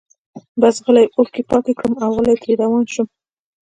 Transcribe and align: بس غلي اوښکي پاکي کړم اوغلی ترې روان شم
بس 0.61 0.75
غلي 0.85 1.03
اوښکي 1.15 1.41
پاکي 1.49 1.73
کړم 1.79 1.93
اوغلی 2.05 2.35
ترې 2.41 2.53
روان 2.61 2.83
شم 2.93 3.07